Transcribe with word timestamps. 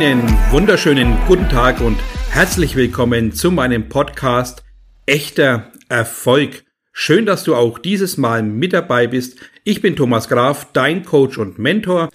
Einen 0.00 0.22
wunderschönen 0.52 1.16
guten 1.26 1.48
Tag 1.48 1.80
und 1.80 1.98
herzlich 2.30 2.76
willkommen 2.76 3.32
zu 3.32 3.50
meinem 3.50 3.88
Podcast 3.88 4.62
Echter 5.06 5.72
Erfolg. 5.88 6.62
Schön, 6.92 7.26
dass 7.26 7.42
du 7.42 7.56
auch 7.56 7.80
dieses 7.80 8.16
Mal 8.16 8.44
mit 8.44 8.74
dabei 8.74 9.08
bist. 9.08 9.40
Ich 9.64 9.82
bin 9.82 9.96
Thomas 9.96 10.28
Graf, 10.28 10.68
dein 10.72 11.04
Coach 11.04 11.36
und 11.36 11.58
Mentor. 11.58 12.10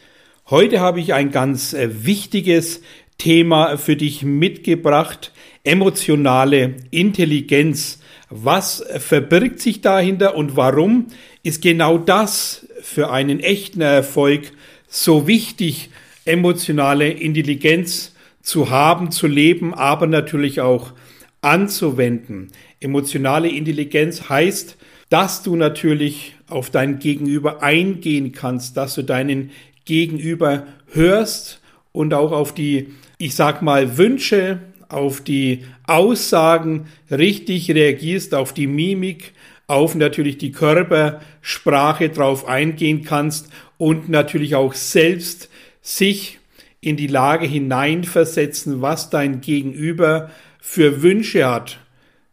Heute 0.50 0.80
habe 0.80 1.02
ich 1.02 1.14
ein 1.14 1.32
ganz 1.32 1.74
äh, 1.74 2.06
wichtiges 2.06 2.80
Thema 3.18 3.76
für 3.76 3.98
dich 3.98 4.24
mitgebracht. 4.24 5.34
Emotionale 5.66 6.76
Intelligenz. 6.90 8.00
Was 8.30 8.82
verbirgt 8.98 9.60
sich 9.60 9.82
dahinter 9.82 10.38
und 10.38 10.56
warum 10.56 11.08
ist 11.44 11.62
genau 11.62 11.98
das 11.98 12.66
für 12.82 13.12
einen 13.12 13.42
echten 13.42 13.82
Erfolg 13.82 14.54
so 14.88 15.28
wichtig, 15.28 15.90
emotionale 16.26 17.10
Intelligenz 17.10 18.14
zu 18.42 18.70
haben, 18.70 19.12
zu 19.12 19.28
leben, 19.28 19.74
aber 19.74 20.08
natürlich 20.08 20.62
auch 20.62 20.94
anzuwenden. 21.42 22.52
Emotionale 22.80 23.50
Intelligenz 23.50 24.30
heißt, 24.30 24.78
dass 25.10 25.44
du 25.44 25.56
natürlich 25.56 26.36
auf 26.48 26.70
dein 26.70 27.00
Gegenüber 27.00 27.62
eingehen 27.62 28.32
kannst, 28.32 28.78
dass 28.78 28.96
du 28.96 29.04
deinen 29.04 29.52
Gegenüber 29.86 30.66
hörst 30.92 31.62
und 31.92 32.14
auch 32.14 32.32
auf 32.32 32.54
die, 32.54 32.88
ich 33.18 33.36
sag 33.36 33.62
mal, 33.62 33.98
Wünsche, 33.98 34.60
auf 34.90 35.22
die 35.22 35.66
Aussagen 35.88 36.88
richtig 37.10 37.72
reagierst, 37.72 38.36
auf 38.36 38.54
die 38.54 38.68
Mimik, 38.68 39.34
auf 39.68 39.96
natürlich 39.96 40.38
die 40.38 40.52
Körpersprache 40.52 42.10
drauf 42.10 42.48
eingehen 42.48 43.04
kannst 43.04 43.50
und 43.78 44.10
natürlich 44.10 44.56
auch 44.56 44.74
selbst 44.74 45.50
sich 45.84 46.40
in 46.82 46.98
die 46.98 47.08
Lage 47.08 47.46
hineinversetzen, 47.46 48.82
was 48.82 49.12
dein 49.12 49.42
Gegenüber 49.42 50.32
für 50.60 51.04
Wünsche 51.04 51.46
hat. 51.46 51.78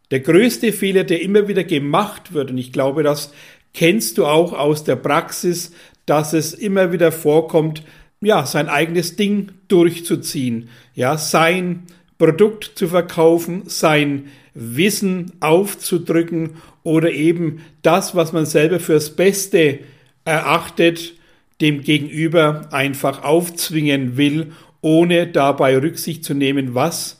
Der 0.09 0.21
größte 0.21 0.73
Fehler, 0.73 1.03
der 1.03 1.21
immer 1.21 1.47
wieder 1.47 1.63
gemacht 1.63 2.33
wird, 2.33 2.49
und 2.49 2.57
ich 2.57 2.73
glaube, 2.73 3.03
das 3.03 3.31
kennst 3.73 4.17
du 4.17 4.25
auch 4.25 4.53
aus 4.53 4.83
der 4.83 4.95
Praxis, 4.95 5.71
dass 6.05 6.33
es 6.33 6.53
immer 6.53 6.91
wieder 6.91 7.11
vorkommt, 7.11 7.83
ja, 8.19 8.45
sein 8.45 8.67
eigenes 8.67 9.15
Ding 9.15 9.51
durchzuziehen, 9.67 10.69
ja, 10.95 11.17
sein 11.17 11.83
Produkt 12.17 12.71
zu 12.75 12.87
verkaufen, 12.87 13.63
sein 13.65 14.27
Wissen 14.53 15.31
aufzudrücken 15.39 16.51
oder 16.83 17.11
eben 17.11 17.61
das, 17.81 18.15
was 18.15 18.33
man 18.33 18.45
selber 18.45 18.79
fürs 18.79 19.15
Beste 19.15 19.79
erachtet, 20.25 21.15
dem 21.61 21.83
Gegenüber 21.83 22.67
einfach 22.71 23.23
aufzwingen 23.23 24.17
will, 24.17 24.51
ohne 24.81 25.27
dabei 25.27 25.77
Rücksicht 25.77 26.25
zu 26.25 26.33
nehmen, 26.33 26.73
was 26.73 27.19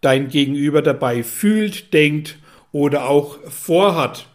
dein 0.00 0.28
Gegenüber 0.28 0.80
dabei 0.80 1.22
fühlt, 1.22 1.92
denkt 1.92 2.38
oder 2.72 3.08
auch 3.08 3.38
vorhat. 3.48 4.26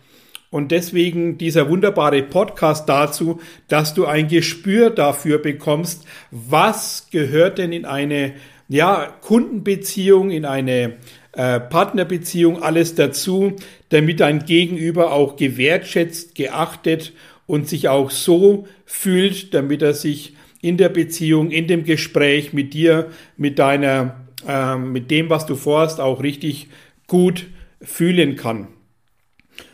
Und 0.52 0.72
deswegen 0.72 1.38
dieser 1.38 1.70
wunderbare 1.70 2.24
Podcast 2.24 2.88
dazu, 2.88 3.42
dass 3.68 3.94
du 3.94 4.06
ein 4.06 4.28
Gespür 4.28 4.90
dafür 4.90 5.40
bekommst, 5.40 6.06
was 6.32 7.08
gehört 7.12 7.58
denn 7.58 7.72
in 7.74 7.86
eine 7.86 8.34
ja, 8.70 9.14
Kundenbeziehung, 9.22 10.32
in 10.32 10.46
eine 10.46 10.98
äh, 11.34 11.60
Partnerbeziehung 11.60 12.64
alles 12.64 12.96
dazu, 12.96 13.54
damit 13.90 14.22
dein 14.22 14.46
Gegenüber 14.46 15.12
auch 15.12 15.36
gewertschätzt, 15.36 16.36
geachtet 16.36 17.12
und 17.48 17.68
sich 17.68 17.90
auch 17.90 18.12
so 18.12 18.68
fühlt, 18.86 19.54
damit 19.54 19.82
er 19.82 19.94
sich 19.94 20.34
in 20.62 20.78
der 20.78 20.90
Beziehung, 20.90 21.52
in 21.52 21.68
dem 21.68 21.84
Gespräch 21.84 22.54
mit 22.54 22.74
dir, 22.74 23.12
mit 23.38 23.60
deiner, 23.60 24.26
äh, 24.48 24.76
mit 24.78 25.12
dem, 25.12 25.30
was 25.30 25.46
du 25.46 25.56
vorhast, 25.56 26.00
auch 26.00 26.24
richtig 26.24 26.70
gut 27.08 27.46
fühlen 27.82 28.36
kann. 28.36 28.68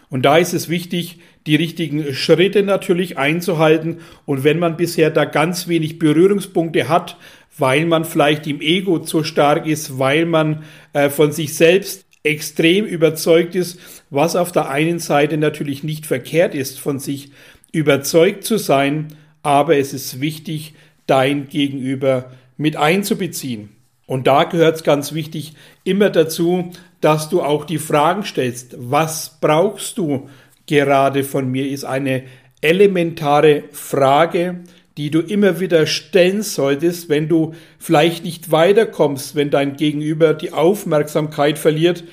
Und 0.09 0.23
da 0.23 0.37
ist 0.37 0.53
es 0.53 0.67
wichtig, 0.67 1.19
die 1.47 1.55
richtigen 1.55 2.13
Schritte 2.13 2.63
natürlich 2.63 3.17
einzuhalten. 3.17 3.99
Und 4.25 4.43
wenn 4.43 4.59
man 4.59 4.77
bisher 4.77 5.09
da 5.09 5.25
ganz 5.25 5.67
wenig 5.67 5.97
Berührungspunkte 5.97 6.89
hat, 6.89 7.17
weil 7.57 7.85
man 7.85 8.05
vielleicht 8.05 8.47
im 8.47 8.61
Ego 8.61 8.99
zu 8.99 9.23
stark 9.23 9.65
ist, 9.65 9.97
weil 9.97 10.25
man 10.25 10.63
äh, 10.93 11.09
von 11.09 11.31
sich 11.31 11.55
selbst 11.55 12.05
extrem 12.23 12.85
überzeugt 12.85 13.55
ist, 13.55 13.79
was 14.09 14.35
auf 14.35 14.51
der 14.51 14.69
einen 14.69 14.99
Seite 14.99 15.37
natürlich 15.37 15.83
nicht 15.83 16.05
verkehrt 16.05 16.53
ist, 16.53 16.79
von 16.79 16.99
sich 16.99 17.31
überzeugt 17.71 18.43
zu 18.43 18.57
sein, 18.57 19.15
aber 19.43 19.77
es 19.77 19.93
ist 19.93 20.21
wichtig, 20.21 20.73
dein 21.07 21.47
Gegenüber 21.47 22.31
mit 22.57 22.77
einzubeziehen. 22.77 23.69
Und 24.05 24.27
da 24.27 24.43
gehört 24.43 24.75
es 24.75 24.83
ganz 24.83 25.13
wichtig 25.13 25.53
immer 25.83 26.09
dazu, 26.09 26.71
dass 26.99 27.29
du 27.29 27.41
auch 27.41 27.65
die 27.65 27.79
Fragen 27.79 28.23
stellst. 28.23 28.75
Was 28.77 29.37
brauchst 29.39 29.97
du 29.97 30.29
gerade 30.67 31.23
von 31.23 31.49
mir? 31.49 31.69
Ist 31.69 31.85
eine 31.85 32.23
elementare 32.61 33.63
Frage, 33.71 34.59
die 34.97 35.09
du 35.09 35.21
immer 35.21 35.59
wieder 35.59 35.87
stellen 35.87 36.43
solltest, 36.43 37.09
wenn 37.09 37.27
du 37.27 37.53
vielleicht 37.79 38.23
nicht 38.23 38.51
weiterkommst, 38.51 39.35
wenn 39.35 39.49
dein 39.49 39.77
Gegenüber 39.77 40.33
die 40.33 40.51
Aufmerksamkeit 40.51 41.57
verliert, 41.57 42.03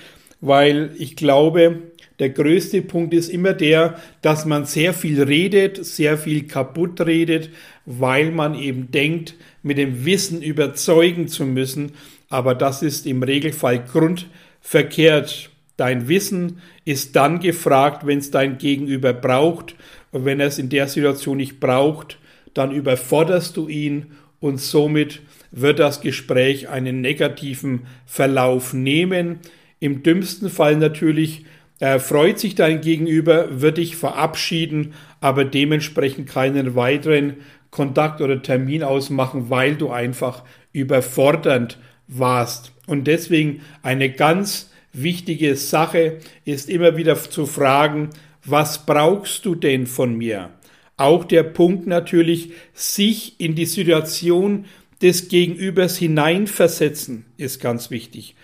weil 0.41 0.93
ich 0.99 1.17
glaube, 1.17 1.83
der 2.19 2.31
größte 2.31 2.83
Punkt 2.83 3.15
ist 3.15 3.29
immer 3.29 3.53
der, 3.53 3.97
dass 4.23 4.45
man 4.45 4.65
sehr 4.65 4.93
viel 4.93 5.23
redet, 5.23 5.85
sehr 5.85 6.19
viel 6.19 6.47
kaputt 6.47 7.01
redet, 7.01 7.51
weil 7.87 8.33
man 8.33 8.55
eben 8.55 8.91
denkt, 8.91 9.35
mit 9.63 9.79
dem 9.79 10.05
Wissen 10.05 10.43
überzeugen 10.43 11.29
zu 11.29 11.47
müssen. 11.47 11.93
Aber 12.29 12.55
das 12.55 12.83
ist 12.83 13.07
im 13.07 13.23
Regelfall 13.23 13.85
grundverkehrt. 13.85 15.51
Dein 15.77 16.09
Wissen 16.09 16.61
ist 16.85 17.15
dann 17.15 17.39
gefragt, 17.39 18.05
wenn 18.05 18.19
es 18.19 18.33
dein 18.33 18.59
Gegenüber 18.59 19.13
braucht. 19.13 19.77
Und 20.11 20.25
wenn 20.25 20.41
er 20.41 20.49
es 20.49 20.59
in 20.59 20.71
der 20.71 20.89
Situation 20.89 21.37
nicht 21.37 21.61
braucht, 21.61 22.19
dann 22.53 22.73
überforderst 22.73 23.57
du 23.57 23.69
ihn 23.69 24.07
und 24.41 24.61
somit 24.61 25.21
wird 25.51 25.79
das 25.79 26.01
Gespräch 26.01 26.69
einen 26.69 27.01
negativen 27.01 27.83
Verlauf 28.07 28.73
nehmen. 28.75 29.39
Im 29.81 30.03
dümmsten 30.03 30.51
Fall 30.51 30.77
natürlich 30.77 31.45
er 31.81 32.01
freut 32.01 32.39
sich 32.39 32.55
dein 32.55 32.81
Gegenüber, 32.81 33.61
wird 33.61 33.79
dich 33.79 33.97
verabschieden, 33.97 34.95
aber 35.21 35.45
dementsprechend 35.45 36.29
keinen 36.29 36.75
weiteren 36.75 37.37
Kontakt 37.71 38.21
oder 38.21 38.43
Termin 38.43 38.83
ausmachen, 38.83 39.51
weil 39.51 39.77
du 39.77 39.91
einfach 39.91 40.43
überfordernd 40.73 41.79
warst. 42.09 42.73
Und 42.87 43.07
deswegen 43.07 43.61
eine 43.83 44.11
ganz 44.11 44.71
wichtige 44.93 45.55
Sache 45.55 46.19
ist 46.45 46.69
immer 46.69 46.97
wieder 46.97 47.17
zu 47.17 47.47
fragen, 47.47 48.11
was 48.45 48.87
brauchst 48.87 49.45
du 49.45 49.55
denn 49.55 49.87
von 49.87 50.17
mir? 50.17 50.51
Auch 50.97 51.25
der 51.25 51.45
Punkt 51.45 51.87
natürlich, 51.87 52.53
sich 52.73 53.39
in 53.39 53.55
die 53.55 53.67
Situation 53.67 54.65
des 55.01 55.29
Gegenübers 55.29 55.97
hineinversetzen, 55.97 57.27
ist 57.37 57.61
ganz 57.61 57.91
wichtig. 57.91 58.35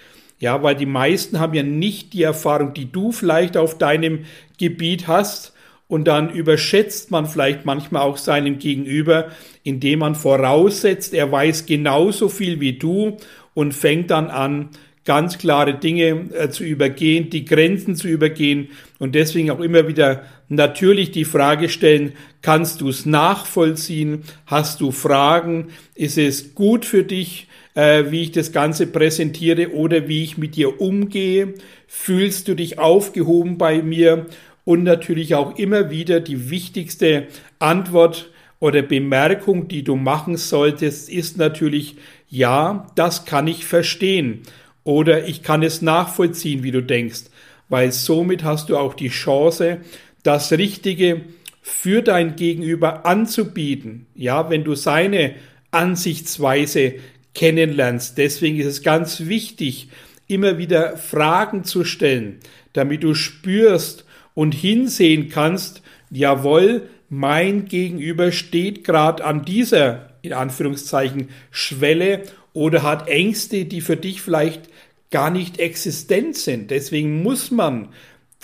Ja, 0.44 0.62
weil 0.62 0.74
die 0.74 0.84
meisten 0.84 1.40
haben 1.40 1.54
ja 1.54 1.62
nicht 1.62 2.12
die 2.12 2.22
Erfahrung, 2.22 2.74
die 2.74 2.92
du 2.92 3.12
vielleicht 3.12 3.56
auf 3.56 3.78
deinem 3.78 4.26
Gebiet 4.58 5.08
hast. 5.08 5.54
Und 5.88 6.06
dann 6.06 6.28
überschätzt 6.28 7.10
man 7.10 7.24
vielleicht 7.24 7.64
manchmal 7.64 8.02
auch 8.02 8.18
seinem 8.18 8.58
Gegenüber, 8.58 9.28
indem 9.62 10.00
man 10.00 10.14
voraussetzt, 10.14 11.14
er 11.14 11.32
weiß 11.32 11.64
genauso 11.64 12.28
viel 12.28 12.60
wie 12.60 12.74
du 12.74 13.16
und 13.54 13.72
fängt 13.72 14.10
dann 14.10 14.28
an, 14.28 14.68
ganz 15.06 15.38
klare 15.38 15.78
Dinge 15.78 16.28
äh, 16.34 16.50
zu 16.50 16.62
übergehen, 16.62 17.30
die 17.30 17.46
Grenzen 17.46 17.96
zu 17.96 18.06
übergehen 18.06 18.68
und 18.98 19.14
deswegen 19.14 19.50
auch 19.50 19.60
immer 19.60 19.88
wieder 19.88 20.24
natürlich 20.50 21.10
die 21.10 21.24
Frage 21.24 21.70
stellen, 21.70 22.12
kannst 22.42 22.82
du 22.82 22.90
es 22.90 23.06
nachvollziehen? 23.06 24.24
Hast 24.44 24.82
du 24.82 24.92
Fragen? 24.92 25.68
Ist 25.94 26.18
es 26.18 26.54
gut 26.54 26.84
für 26.84 27.02
dich? 27.02 27.48
Äh, 27.74 28.04
wie 28.10 28.22
ich 28.22 28.32
das 28.32 28.52
Ganze 28.52 28.86
präsentiere 28.86 29.72
oder 29.72 30.08
wie 30.08 30.22
ich 30.22 30.38
mit 30.38 30.56
dir 30.56 30.80
umgehe. 30.80 31.54
Fühlst 31.86 32.48
du 32.48 32.54
dich 32.54 32.78
aufgehoben 32.78 33.58
bei 33.58 33.82
mir? 33.82 34.26
Und 34.64 34.82
natürlich 34.82 35.34
auch 35.34 35.58
immer 35.58 35.90
wieder 35.90 36.20
die 36.20 36.48
wichtigste 36.48 37.26
Antwort 37.58 38.30
oder 38.60 38.80
Bemerkung, 38.80 39.68
die 39.68 39.82
du 39.82 39.94
machen 39.94 40.38
solltest, 40.38 41.10
ist 41.10 41.36
natürlich, 41.36 41.96
ja, 42.30 42.86
das 42.94 43.26
kann 43.26 43.46
ich 43.46 43.66
verstehen. 43.66 44.40
Oder 44.82 45.28
ich 45.28 45.42
kann 45.42 45.62
es 45.62 45.82
nachvollziehen, 45.82 46.62
wie 46.62 46.70
du 46.70 46.82
denkst. 46.82 47.24
Weil 47.68 47.92
somit 47.92 48.42
hast 48.42 48.70
du 48.70 48.78
auch 48.78 48.94
die 48.94 49.08
Chance, 49.08 49.80
das 50.22 50.52
Richtige 50.52 51.22
für 51.60 52.02
dein 52.02 52.36
Gegenüber 52.36 53.04
anzubieten. 53.04 54.06
Ja, 54.14 54.48
wenn 54.48 54.64
du 54.64 54.74
seine 54.74 55.34
Ansichtsweise 55.70 56.94
kennenlernst. 57.34 58.18
Deswegen 58.18 58.58
ist 58.58 58.66
es 58.66 58.82
ganz 58.82 59.26
wichtig, 59.26 59.88
immer 60.26 60.58
wieder 60.58 60.96
Fragen 60.96 61.64
zu 61.64 61.84
stellen, 61.84 62.38
damit 62.72 63.02
du 63.02 63.14
spürst 63.14 64.04
und 64.34 64.54
hinsehen 64.54 65.28
kannst, 65.28 65.82
jawohl, 66.10 66.88
mein 67.08 67.66
Gegenüber 67.66 68.32
steht 68.32 68.84
gerade 68.84 69.24
an 69.24 69.44
dieser 69.44 70.10
in 70.22 70.32
Anführungszeichen 70.32 71.28
Schwelle 71.50 72.22
oder 72.54 72.82
hat 72.82 73.08
Ängste, 73.08 73.66
die 73.66 73.82
für 73.82 73.96
dich 73.96 74.22
vielleicht 74.22 74.70
gar 75.10 75.30
nicht 75.30 75.58
existent 75.58 76.36
sind. 76.36 76.70
Deswegen 76.70 77.22
muss 77.22 77.50
man 77.50 77.90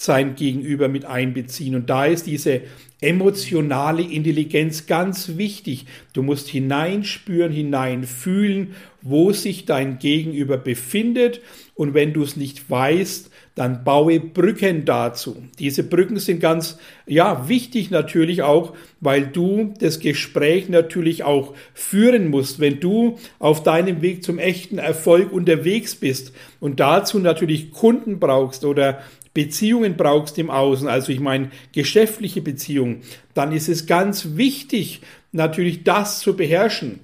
sein 0.00 0.34
Gegenüber 0.34 0.88
mit 0.88 1.04
einbeziehen. 1.04 1.74
Und 1.74 1.90
da 1.90 2.06
ist 2.06 2.26
diese 2.26 2.62
emotionale 3.02 4.00
Intelligenz 4.02 4.86
ganz 4.86 5.36
wichtig. 5.36 5.84
Du 6.14 6.22
musst 6.22 6.48
hineinspüren, 6.48 7.52
hineinfühlen, 7.52 8.74
wo 9.02 9.32
sich 9.32 9.66
dein 9.66 9.98
Gegenüber 9.98 10.56
befindet. 10.56 11.42
Und 11.74 11.92
wenn 11.92 12.14
du 12.14 12.22
es 12.22 12.36
nicht 12.36 12.70
weißt, 12.70 13.30
dann 13.54 13.84
baue 13.84 14.20
Brücken 14.20 14.86
dazu. 14.86 15.42
Diese 15.58 15.82
Brücken 15.82 16.18
sind 16.18 16.40
ganz, 16.40 16.78
ja, 17.06 17.46
wichtig 17.46 17.90
natürlich 17.90 18.40
auch, 18.40 18.74
weil 19.00 19.26
du 19.26 19.74
das 19.80 20.00
Gespräch 20.00 20.70
natürlich 20.70 21.24
auch 21.24 21.54
führen 21.74 22.30
musst. 22.30 22.58
Wenn 22.58 22.80
du 22.80 23.18
auf 23.38 23.62
deinem 23.62 24.00
Weg 24.00 24.24
zum 24.24 24.38
echten 24.38 24.78
Erfolg 24.78 25.30
unterwegs 25.30 25.94
bist 25.94 26.32
und 26.58 26.80
dazu 26.80 27.18
natürlich 27.18 27.70
Kunden 27.70 28.18
brauchst 28.18 28.64
oder 28.64 29.02
Beziehungen 29.32 29.96
brauchst 29.96 30.38
im 30.38 30.50
Außen, 30.50 30.88
also 30.88 31.12
ich 31.12 31.20
meine 31.20 31.50
geschäftliche 31.72 32.42
Beziehungen, 32.42 33.02
dann 33.34 33.52
ist 33.52 33.68
es 33.68 33.86
ganz 33.86 34.36
wichtig, 34.36 35.00
natürlich 35.32 35.84
das 35.84 36.20
zu 36.20 36.36
beherrschen. 36.36 37.00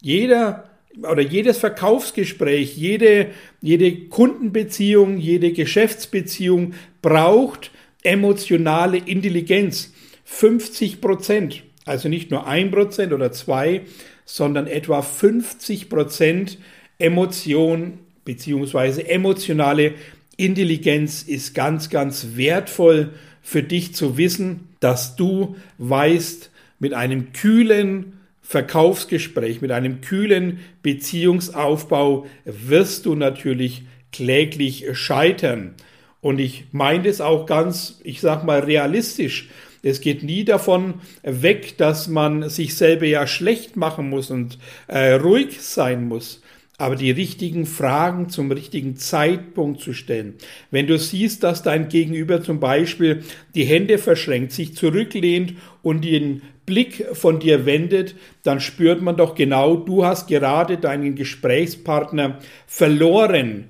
Jeder 0.00 0.64
oder 1.02 1.22
jedes 1.22 1.58
Verkaufsgespräch, 1.58 2.76
jede, 2.76 3.30
jede 3.60 4.08
Kundenbeziehung, 4.08 5.18
jede 5.18 5.52
Geschäftsbeziehung 5.52 6.74
braucht 7.02 7.70
emotionale 8.02 8.98
Intelligenz. 8.98 9.92
50 10.24 11.00
Prozent, 11.00 11.62
also 11.84 12.08
nicht 12.08 12.30
nur 12.30 12.46
ein 12.46 12.70
Prozent 12.70 13.12
oder 13.12 13.32
zwei, 13.32 13.82
sondern 14.24 14.66
etwa 14.66 15.02
50 15.02 15.88
Prozent 15.88 16.58
Emotion 16.98 18.00
beziehungsweise 18.24 19.08
emotionale 19.08 19.84
Intelligenz 19.86 20.17
ist 20.38 21.54
ganz, 21.54 21.90
ganz 21.90 22.28
wertvoll 22.36 23.10
für 23.42 23.62
dich 23.62 23.94
zu 23.94 24.16
wissen, 24.16 24.68
dass 24.80 25.16
du 25.16 25.56
weißt, 25.78 26.50
mit 26.78 26.94
einem 26.94 27.32
kühlen 27.32 28.18
Verkaufsgespräch, 28.42 29.60
mit 29.60 29.72
einem 29.72 30.00
kühlen 30.00 30.60
Beziehungsaufbau 30.82 32.26
wirst 32.44 33.04
du 33.04 33.14
natürlich 33.14 33.82
kläglich 34.12 34.86
scheitern. 34.92 35.74
Und 36.20 36.38
ich 36.38 36.66
meine 36.72 37.08
es 37.08 37.20
auch 37.20 37.46
ganz, 37.46 38.00
ich 38.04 38.20
sag 38.20 38.44
mal, 38.44 38.60
realistisch. 38.60 39.48
Es 39.82 40.00
geht 40.00 40.22
nie 40.22 40.44
davon 40.44 40.94
weg, 41.22 41.76
dass 41.78 42.08
man 42.08 42.48
sich 42.48 42.74
selber 42.76 43.06
ja 43.06 43.26
schlecht 43.26 43.76
machen 43.76 44.08
muss 44.08 44.30
und 44.30 44.58
äh, 44.86 45.12
ruhig 45.12 45.60
sein 45.60 46.06
muss 46.08 46.42
aber 46.78 46.94
die 46.94 47.10
richtigen 47.10 47.66
Fragen 47.66 48.28
zum 48.28 48.52
richtigen 48.52 48.96
Zeitpunkt 48.96 49.80
zu 49.80 49.92
stellen. 49.92 50.34
Wenn 50.70 50.86
du 50.86 50.96
siehst, 50.96 51.42
dass 51.42 51.64
dein 51.64 51.88
Gegenüber 51.88 52.40
zum 52.40 52.60
Beispiel 52.60 53.24
die 53.56 53.64
Hände 53.64 53.98
verschränkt, 53.98 54.52
sich 54.52 54.76
zurücklehnt 54.76 55.54
und 55.82 56.04
den 56.04 56.42
Blick 56.66 57.04
von 57.14 57.40
dir 57.40 57.66
wendet, 57.66 58.14
dann 58.44 58.60
spürt 58.60 59.02
man 59.02 59.16
doch 59.16 59.34
genau, 59.34 59.76
du 59.76 60.04
hast 60.04 60.28
gerade 60.28 60.78
deinen 60.78 61.16
Gesprächspartner 61.16 62.38
verloren. 62.68 63.64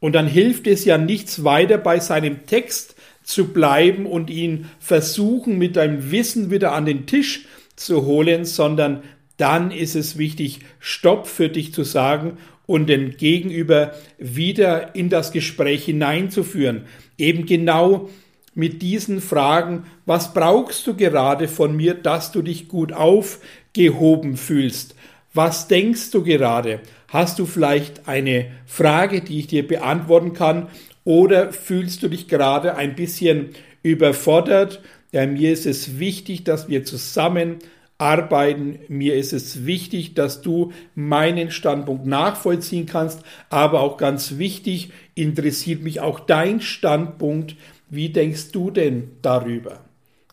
Und 0.00 0.14
dann 0.14 0.26
hilft 0.26 0.66
es 0.66 0.86
ja 0.86 0.96
nichts 0.96 1.44
weiter 1.44 1.76
bei 1.76 2.00
seinem 2.00 2.46
Text 2.46 2.96
zu 3.22 3.48
bleiben 3.48 4.06
und 4.06 4.30
ihn 4.30 4.70
versuchen 4.78 5.58
mit 5.58 5.76
deinem 5.76 6.10
Wissen 6.10 6.50
wieder 6.50 6.72
an 6.72 6.86
den 6.86 7.06
Tisch 7.06 7.46
zu 7.76 8.06
holen, 8.06 8.44
sondern 8.44 9.02
dann 9.36 9.70
ist 9.70 9.96
es 9.96 10.16
wichtig, 10.16 10.60
Stopp 10.78 11.26
für 11.26 11.48
dich 11.48 11.74
zu 11.74 11.82
sagen 11.82 12.38
und 12.66 12.88
den 12.88 13.16
Gegenüber 13.16 13.94
wieder 14.18 14.94
in 14.94 15.08
das 15.08 15.32
Gespräch 15.32 15.84
hineinzuführen. 15.84 16.82
Eben 17.18 17.46
genau 17.46 18.08
mit 18.54 18.82
diesen 18.82 19.20
Fragen, 19.20 19.84
was 20.06 20.32
brauchst 20.32 20.86
du 20.86 20.94
gerade 20.94 21.48
von 21.48 21.76
mir, 21.76 21.94
dass 21.94 22.32
du 22.32 22.42
dich 22.42 22.68
gut 22.68 22.92
aufgehoben 22.92 24.36
fühlst? 24.36 24.94
Was 25.32 25.66
denkst 25.66 26.12
du 26.12 26.22
gerade? 26.22 26.80
Hast 27.08 27.38
du 27.38 27.46
vielleicht 27.46 28.08
eine 28.08 28.46
Frage, 28.66 29.20
die 29.20 29.40
ich 29.40 29.48
dir 29.48 29.66
beantworten 29.66 30.32
kann? 30.32 30.68
Oder 31.04 31.52
fühlst 31.52 32.02
du 32.02 32.08
dich 32.08 32.28
gerade 32.28 32.76
ein 32.76 32.94
bisschen 32.94 33.50
überfordert? 33.82 34.80
Ja, 35.12 35.26
mir 35.26 35.52
ist 35.52 35.66
es 35.66 35.98
wichtig, 35.98 36.44
dass 36.44 36.68
wir 36.68 36.84
zusammen 36.84 37.58
arbeiten. 38.04 38.80
Mir 38.88 39.14
ist 39.14 39.32
es 39.32 39.64
wichtig, 39.64 40.14
dass 40.14 40.42
du 40.42 40.72
meinen 40.94 41.50
Standpunkt 41.50 42.04
nachvollziehen 42.06 42.84
kannst, 42.84 43.22
aber 43.48 43.80
auch 43.80 43.96
ganz 43.96 44.36
wichtig, 44.36 44.92
interessiert 45.14 45.82
mich 45.82 46.00
auch 46.00 46.20
dein 46.20 46.60
Standpunkt. 46.60 47.56
Wie 47.88 48.10
denkst 48.10 48.52
du 48.52 48.70
denn 48.70 49.12
darüber? 49.22 49.80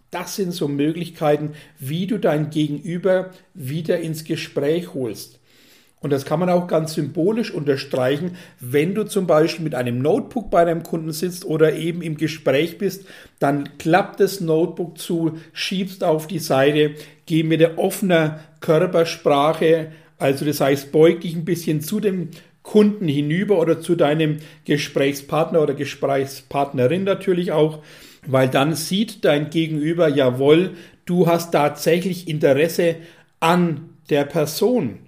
Das 0.09 0.35
sind 0.35 0.51
so 0.51 0.67
Möglichkeiten, 0.67 1.53
wie 1.79 2.07
du 2.07 2.19
dein 2.19 2.49
Gegenüber 2.49 3.31
wieder 3.53 4.01
ins 4.01 4.25
Gespräch 4.25 4.93
holst. 4.93 5.39
Und 6.01 6.09
das 6.11 6.25
kann 6.25 6.39
man 6.39 6.49
auch 6.49 6.65
ganz 6.65 6.95
symbolisch 6.95 7.51
unterstreichen, 7.51 8.35
wenn 8.59 8.95
du 8.95 9.03
zum 9.03 9.27
Beispiel 9.27 9.63
mit 9.63 9.75
einem 9.75 9.99
Notebook 9.99 10.49
bei 10.49 10.65
deinem 10.65 10.81
Kunden 10.81 11.11
sitzt 11.11 11.45
oder 11.45 11.73
eben 11.73 12.01
im 12.01 12.17
Gespräch 12.17 12.79
bist, 12.79 13.05
dann 13.37 13.77
klappt 13.77 14.19
das 14.19 14.41
Notebook 14.41 14.97
zu, 14.97 15.37
schiebst 15.53 16.03
auf 16.03 16.25
die 16.25 16.39
Seite, 16.39 16.95
geh 17.27 17.43
mit 17.43 17.61
der 17.61 17.77
offener 17.77 18.39
Körpersprache, 18.61 19.91
also 20.17 20.43
das 20.43 20.59
heißt, 20.59 20.91
beug 20.91 21.21
dich 21.21 21.35
ein 21.35 21.45
bisschen 21.45 21.81
zu 21.81 21.99
dem 21.99 22.29
Kunden 22.63 23.07
hinüber 23.07 23.59
oder 23.59 23.79
zu 23.79 23.95
deinem 23.95 24.37
Gesprächspartner 24.65 25.61
oder 25.61 25.75
Gesprächspartnerin 25.75 27.03
natürlich 27.03 27.51
auch, 27.51 27.79
weil 28.25 28.49
dann 28.49 28.73
sieht 28.75 29.23
dein 29.23 29.51
Gegenüber, 29.51 30.07
jawohl, 30.07 30.71
du 31.05 31.27
hast 31.27 31.51
tatsächlich 31.51 32.27
Interesse 32.27 32.95
an 33.39 33.89
der 34.09 34.25
Person. 34.25 34.99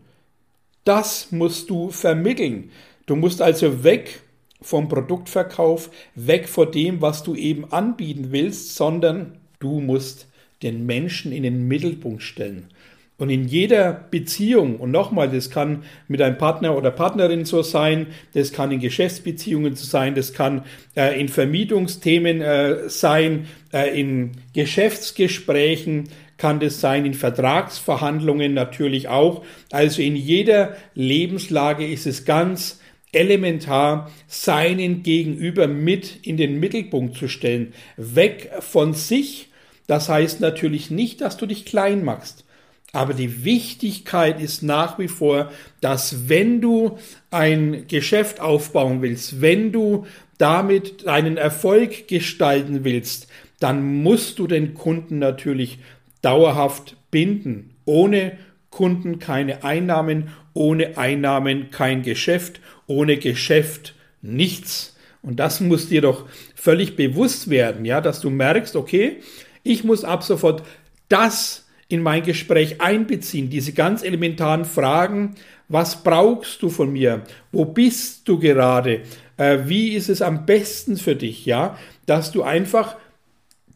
Das 0.84 1.32
musst 1.32 1.70
du 1.70 1.90
vermitteln. 1.90 2.72
Du 3.06 3.16
musst 3.16 3.42
also 3.42 3.84
weg 3.84 4.22
vom 4.62 4.88
Produktverkauf, 4.88 5.90
weg 6.16 6.48
von 6.48 6.72
dem, 6.72 7.02
was 7.02 7.24
du 7.24 7.36
eben 7.36 7.72
anbieten 7.72 8.28
willst, 8.32 8.76
sondern 8.76 9.38
du 9.60 9.80
musst 9.80 10.28
den 10.62 10.86
Menschen 10.86 11.32
in 11.32 11.44
den 11.44 11.68
Mittelpunkt 11.68 12.24
stellen. 12.24 12.70
Und 13.18 13.30
in 13.30 13.48
jeder 13.48 13.94
Beziehung, 13.94 14.78
und 14.78 14.90
nochmal, 14.92 15.30
das 15.30 15.52
kann 15.52 15.84
mit 16.08 16.22
einem 16.22 16.38
Partner 16.38 16.76
oder 16.76 16.90
Partnerin 16.90 17.46
so 17.46 17.62
sein, 17.62 18.08
das 18.34 18.52
kann 18.52 18.72
in 18.72 18.80
Geschäftsbeziehungen 18.80 19.76
so 19.76 19.86
sein, 19.86 20.16
das 20.16 20.34
kann 20.34 20.64
äh, 20.96 21.20
in 21.20 21.30
Vermietungsthemen 21.30 22.42
äh, 22.42 22.90
sein, 22.90 23.48
äh, 23.72 24.00
in 24.00 24.32
Geschäftsgesprächen, 24.54 26.10
kann 26.38 26.60
das 26.60 26.82
sein 26.82 27.06
in 27.06 27.14
Vertragsverhandlungen 27.14 28.54
natürlich 28.54 29.08
auch. 29.08 29.44
Also 29.72 30.02
in 30.02 30.16
jeder 30.16 30.76
Lebenslage 30.96 31.88
ist 31.88 32.08
es 32.08 32.26
ganz 32.26 32.80
elementar, 33.12 34.12
seinen 34.28 35.04
Gegenüber 35.04 35.68
mit 35.68 36.26
in 36.26 36.38
den 36.38 36.60
Mittelpunkt 36.60 37.16
zu 37.16 37.28
stellen. 37.28 37.74
Weg 37.96 38.50
von 38.60 38.94
sich. 38.94 39.50
Das 39.88 40.10
heißt 40.10 40.42
natürlich 40.42 40.90
nicht, 40.90 41.22
dass 41.22 41.38
du 41.38 41.46
dich 41.46 41.66
klein 41.66 42.04
machst. 42.04 42.46
Aber 42.92 43.14
die 43.14 43.44
Wichtigkeit 43.44 44.40
ist 44.40 44.62
nach 44.62 45.00
wie 45.00 45.08
vor, 45.08 45.52
dass 45.82 46.30
wenn 46.30 46.62
du 46.62 47.00
ein 47.32 47.88
Geschäft 47.88 48.40
aufbauen 48.40 49.02
willst, 49.02 49.42
wenn 49.42 49.72
du 49.72 50.06
damit 50.38 51.08
deinen 51.08 51.38
Erfolg 51.38 52.08
gestalten 52.08 52.84
willst, 52.84 53.28
dann 53.60 54.04
musst 54.04 54.40
du 54.40 54.46
den 54.46 54.76
Kunden 54.76 55.20
natürlich 55.20 55.80
dauerhaft 56.24 56.96
binden. 57.12 57.76
Ohne 57.86 58.38
Kunden 58.72 59.20
keine 59.20 59.64
Einnahmen, 59.64 60.30
ohne 60.54 60.98
Einnahmen 60.98 61.70
kein 61.70 62.02
Geschäft, 62.02 62.60
ohne 62.88 63.18
Geschäft 63.18 63.94
nichts. 64.24 64.96
Und 65.22 65.40
das 65.40 65.60
muss 65.62 65.90
dir 65.90 66.02
doch 66.02 66.26
völlig 66.56 66.96
bewusst 66.96 67.50
werden, 67.50 67.86
ja, 67.86 68.02
dass 68.02 68.20
du 68.20 68.30
merkst, 68.30 68.76
okay, 68.76 69.18
ich 69.62 69.84
muss 69.84 70.04
ab 70.04 70.24
sofort 70.24 70.64
das 71.08 71.68
in 71.88 72.02
mein 72.02 72.24
Gespräch 72.24 72.82
einbeziehen, 72.82 73.50
diese 73.50 73.74
ganz 73.74 74.04
elementaren 74.04 74.66
Fragen, 74.66 75.36
was 75.70 76.04
brauchst 76.04 76.62
du 76.62 76.70
von 76.70 76.92
mir? 76.92 77.24
Wo 77.52 77.66
bist 77.66 78.28
du 78.28 78.40
gerade? 78.40 79.02
Äh, 79.38 79.60
wie 79.66 79.90
ist 79.90 80.10
es 80.10 80.22
am 80.22 80.46
besten 80.46 80.98
für 80.98 81.16
dich, 81.16 81.46
ja, 81.46 81.78
dass 82.06 82.32
du 82.32 82.44
einfach 82.44 82.96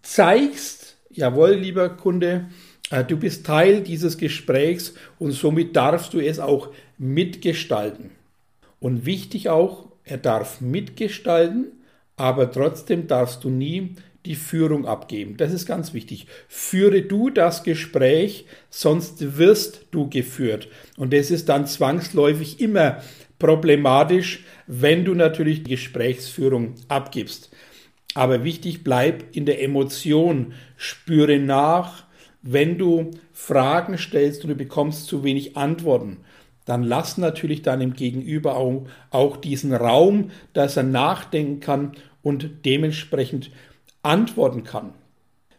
zeigst, 0.01 0.87
jawohl, 1.18 1.52
lieber 1.52 1.90
Kunde, 1.90 2.46
äh, 2.90 3.04
du 3.04 3.18
bist 3.18 3.46
Teil 3.46 3.82
dieses 3.82 4.18
Gesprächs 4.18 4.94
und 5.20 5.32
somit 5.32 5.76
darfst 5.76 6.14
du 6.14 6.20
es 6.20 6.40
auch 6.40 6.70
mitgestalten. 6.98 8.12
Und 8.80 9.06
wichtig 9.06 9.50
auch, 9.50 9.88
er 10.04 10.18
darf 10.18 10.62
mitgestalten, 10.62 11.72
aber 12.16 12.52
trotzdem 12.52 13.08
darfst 13.08 13.44
du 13.44 13.50
nie 13.50 13.96
die 14.26 14.36
Führung 14.36 14.86
abgeben. 14.86 15.38
Das 15.38 15.54
ist 15.54 15.66
ganz 15.66 15.94
wichtig. 15.94 16.28
Führe 16.48 17.02
du 17.02 17.30
das 17.30 17.64
Gespräch, 17.64 18.46
sonst 18.70 19.38
wirst 19.38 19.86
du 19.92 20.10
geführt. 20.10 20.68
Und 20.98 21.14
das 21.14 21.32
ist 21.32 21.50
dann 21.50 21.66
zwangsläufig 21.66 22.60
immer 22.60 23.02
problematisch, 23.40 24.44
wenn 24.66 25.06
du 25.06 25.14
natürlich 25.14 25.64
die 25.64 25.72
Gesprächsführung 25.72 26.76
abgibst. 26.90 27.52
Aber 28.14 28.44
wichtig, 28.44 28.84
bleib 28.84 29.36
in 29.36 29.46
der 29.46 29.62
Emotion, 29.62 30.54
spüre 30.76 31.40
nach, 31.40 32.06
wenn 32.42 32.78
du 32.78 33.12
Fragen 33.34 33.98
stellst 33.98 34.44
und 34.44 34.50
du 34.50 34.56
bekommst 34.56 35.08
zu 35.08 35.24
wenig 35.24 35.58
Antworten 35.58 36.18
dann 36.68 36.84
lass 36.84 37.18
natürlich 37.18 37.62
deinem 37.62 37.94
Gegenüber 37.94 38.58
auch, 38.58 38.86
auch 39.10 39.38
diesen 39.38 39.74
Raum, 39.74 40.32
dass 40.54 40.76
er 40.76 40.84
nachdenken 40.84 41.62
kann 41.62 41.94
und 42.22 42.66
dementsprechend 42.66 43.52
antworten 44.04 44.64
kann. 44.64 44.94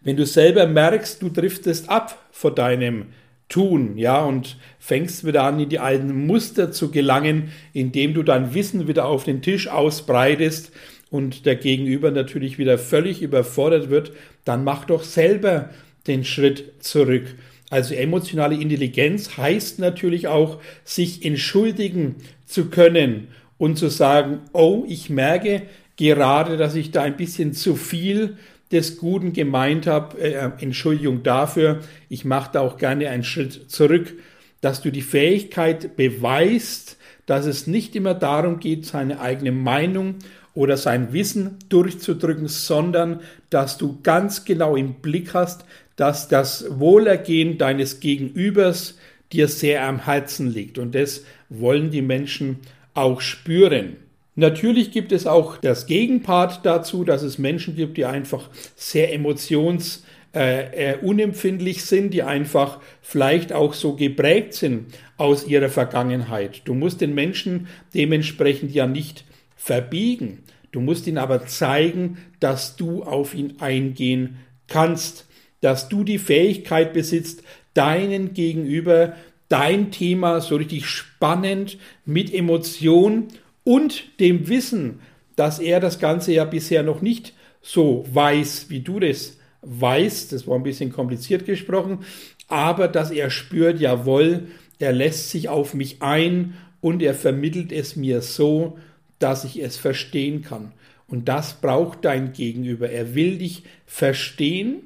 Wenn 0.03 0.19
du 0.19 0.27
selber 0.27 0.67
merkst, 0.67 1.23
du 1.23 1.31
driftest 1.31 1.89
ab 1.89 2.27
vor 2.31 2.55
deinem 2.55 3.07
Tun, 3.49 3.97
ja, 3.97 4.23
und 4.23 4.59
fängst 4.79 5.25
wieder 5.25 5.45
an, 5.45 5.59
in 5.59 5.71
die 5.71 5.79
alten 5.79 6.27
Muster 6.27 6.73
zu 6.73 6.91
gelangen, 6.91 7.53
indem 7.73 8.13
du 8.13 8.23
dein 8.23 8.53
Wissen 8.53 8.87
wieder 8.87 9.07
auf 9.07 9.25
den 9.25 9.41
Tisch 9.41 9.69
ausbreitest 9.69 10.73
und 11.11 11.47
der 11.47 11.57
Gegenüber 11.57 12.11
natürlich 12.11 12.59
wieder 12.59 12.79
völlig 12.79 13.23
überfordert 13.23 13.91
wird, 13.91 14.13
dann 14.45 14.65
mach 14.65 14.85
doch 14.85 15.03
selber 15.03 15.71
den 16.07 16.25
Schritt 16.25 16.73
zurück 16.81 17.35
also 17.71 17.95
emotionale 17.95 18.55
Intelligenz 18.55 19.37
heißt 19.37 19.79
natürlich 19.79 20.27
auch, 20.27 20.61
sich 20.85 21.25
entschuldigen 21.25 22.17
zu 22.47 22.67
können 22.67 23.29
und 23.59 23.77
zu 23.77 23.89
sagen, 23.89 24.41
oh, 24.53 24.85
ich 24.89 25.11
merke 25.11 25.63
gerade, 25.97 26.57
dass 26.57 26.75
ich 26.75 26.93
da 26.93 27.03
ein 27.03 27.17
bisschen 27.17 27.53
zu 27.53 27.77
viel 27.77 28.37
des 28.73 28.99
Guten 28.99 29.33
gemeint 29.33 29.87
habe. 29.87 30.19
Äh, 30.19 30.51
Entschuldigung 30.61 31.23
dafür. 31.23 31.81
Ich 32.09 32.25
mache 32.25 32.51
da 32.53 32.61
auch 32.61 32.79
gerne 32.79 33.11
einen 33.11 33.25
Schritt 33.25 33.71
zurück, 33.71 34.15
dass 34.61 34.81
du 34.81 34.91
die 34.91 35.03
Fähigkeit 35.03 35.97
beweist, 35.97 36.97
dass 37.27 37.45
es 37.45 37.67
nicht 37.67 37.95
immer 37.95 38.15
darum 38.15 38.61
geht, 38.61 38.87
seine 38.87 39.21
eigene 39.21 39.53
Meinung 39.53 40.15
oder 40.59 40.77
sein 40.77 41.13
Wissen 41.13 41.57
durchzudrücken, 41.69 42.49
sondern 42.49 43.21
dass 43.49 43.79
du 43.79 44.01
ganz 44.03 44.45
genau 44.45 44.75
im 44.75 44.95
Blick 44.95 45.33
hast, 45.33 45.65
dass 45.95 46.27
das 46.27 46.67
Wohlergehen 46.69 47.59
deines 47.59 48.01
Gegenübers 48.01 48.99
dir 49.31 49.47
sehr 49.47 49.87
am 49.87 50.05
Herzen 50.05 50.53
liegt. 50.53 50.79
Und 50.79 50.97
das 50.97 51.23
wollen 51.49 51.93
die 51.93 52.03
Menschen 52.03 52.59
auch 52.93 53.21
spüren. 53.21 53.99
Natürlich 54.35 54.91
gibt 54.91 55.13
es 55.13 55.29
auch 55.29 55.59
das 55.59 55.87
Gegenpart 55.87 56.67
dazu, 56.67 57.05
dass 57.05 57.23
es 57.23 57.39
Menschen 57.39 57.77
gibt, 57.77 57.97
die 57.97 58.05
einfach 58.05 58.51
sehr 58.75 59.15
emotions 59.15 60.03
äh, 60.35 60.95
äh, 60.95 60.99
unempfindlich 61.01 61.85
sind, 61.85 62.13
die 62.13 62.25
einfach 62.25 62.81
vielleicht 63.01 63.53
auch 63.53 63.75
so 63.75 63.95
geprägt 63.95 64.55
sind 64.55 64.87
aus 65.19 65.47
ihrer 65.47 65.69
Vergangenheit. 65.69 66.63
Du 66.65 66.75
musst 66.75 67.01
den 67.01 67.15
Menschen 67.15 67.69
dementsprechend 67.95 68.73
ja 68.73 68.89
nicht 68.89 69.25
verbiegen. 69.59 70.45
Du 70.73 70.81
musst 70.81 71.07
ihn 71.07 71.19
aber 71.19 71.47
zeigen, 71.47 72.17
dass 72.41 72.77
du 72.77 73.03
auf 73.03 73.35
ihn 73.35 73.57
eingehen 73.61 74.39
kannst 74.67 75.29
dass 75.61 75.89
du 75.89 76.05
die 76.05 76.19
Fähigkeit 76.19 76.93
besitzt, 76.93 77.43
deinen 77.75 78.35
Gegenüber 78.35 79.15
dein 79.49 79.91
Thema 79.91 80.41
so 80.41 80.57
richtig 80.57 80.87
spannend 80.87 81.79
mit 82.05 82.33
Emotion 82.33 83.29
und 83.65 84.21
dem 84.21 84.49
Wissen, 84.49 85.01
dass 85.37 85.59
er 85.59 85.81
das 85.81 85.99
Ganze 85.99 86.33
ja 86.33 86.45
bisher 86.45 86.83
noch 86.83 87.01
nicht 87.01 87.33
so 87.63 88.05
weiß, 88.13 88.67
wie 88.69 88.81
du 88.81 89.01
das 89.01 89.39
weißt, 89.63 90.33
das 90.33 90.47
war 90.47 90.57
ein 90.57 90.63
bisschen 90.63 90.93
kompliziert 90.93 91.45
gesprochen, 91.45 92.01
aber 92.47 92.89
dass 92.89 93.11
er 93.11 93.31
spürt, 93.31 93.81
jawohl, 93.81 94.49
er 94.79 94.93
lässt 94.93 95.31
sich 95.31 95.49
auf 95.49 95.75
mich 95.75 96.03
ein 96.03 96.55
und 96.81 97.03
er 97.03 97.15
vermittelt 97.15 97.73
es 97.73 97.97
mir 97.97 98.23
so, 98.23 98.79
dass 99.19 99.45
ich 99.45 99.63
es 99.63 99.77
verstehen 99.77 100.43
kann. 100.43 100.73
Und 101.07 101.29
das 101.29 101.55
braucht 101.61 102.05
dein 102.05 102.33
Gegenüber. 102.33 102.91
Er 102.91 103.15
will 103.15 103.39
dich 103.39 103.65
verstehen 103.87 104.83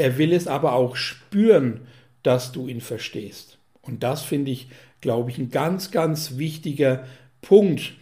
er 0.00 0.16
will 0.16 0.32
es 0.32 0.46
aber 0.46 0.72
auch 0.72 0.96
spüren, 0.96 1.82
dass 2.22 2.52
du 2.52 2.68
ihn 2.68 2.80
verstehst. 2.80 3.58
Und 3.82 4.02
das 4.02 4.22
finde 4.22 4.50
ich, 4.50 4.68
glaube 5.02 5.30
ich, 5.30 5.36
ein 5.36 5.50
ganz, 5.50 5.90
ganz 5.90 6.38
wichtiger 6.38 7.04
Punkt. 7.42 7.92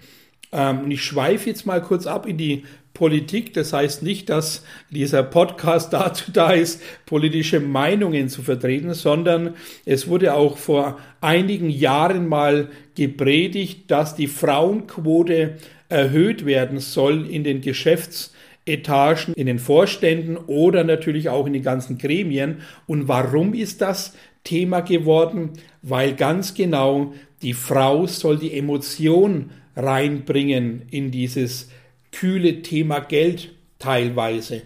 Ähm, 0.52 0.80
und 0.80 0.90
ich 0.90 1.02
schweife 1.02 1.48
jetzt 1.48 1.66
mal 1.66 1.80
kurz 1.82 2.06
ab 2.06 2.26
in 2.26 2.36
die 2.36 2.64
Politik. 2.94 3.54
Das 3.54 3.72
heißt 3.72 4.02
nicht, 4.02 4.28
dass 4.28 4.64
dieser 4.90 5.22
Podcast 5.22 5.92
dazu 5.92 6.32
da 6.32 6.50
ist, 6.50 6.82
politische 7.06 7.60
Meinungen 7.60 8.28
zu 8.28 8.42
vertreten, 8.42 8.94
sondern 8.94 9.54
es 9.84 10.08
wurde 10.08 10.34
auch 10.34 10.58
vor 10.58 10.98
einigen 11.20 11.70
Jahren 11.70 12.28
mal 12.28 12.68
gepredigt, 12.94 13.90
dass 13.90 14.16
die 14.16 14.26
Frauenquote 14.26 15.56
erhöht 15.88 16.44
werden 16.44 16.80
soll 16.80 17.26
in 17.26 17.44
den 17.44 17.60
Geschäfts- 17.60 18.32
Etagen, 18.68 19.32
in 19.34 19.46
den 19.46 19.58
Vorständen 19.58 20.36
oder 20.36 20.84
natürlich 20.84 21.28
auch 21.28 21.46
in 21.46 21.54
den 21.54 21.62
ganzen 21.62 21.98
Gremien. 21.98 22.58
Und 22.86 23.08
warum 23.08 23.54
ist 23.54 23.80
das 23.80 24.14
Thema 24.44 24.80
geworden? 24.80 25.52
Weil 25.82 26.14
ganz 26.14 26.54
genau 26.54 27.14
die 27.42 27.54
Frau 27.54 28.06
soll 28.06 28.38
die 28.38 28.54
Emotion 28.56 29.50
reinbringen 29.78 30.82
in 30.90 31.10
dieses 31.10 31.70
kühle 32.10 32.62
Thema 32.62 32.98
Geld 32.98 33.54
teilweise. 33.78 34.62